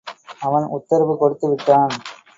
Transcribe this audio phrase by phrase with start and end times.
[0.39, 1.93] அவன் உத்தரவு கொடுத்து விட்டான்.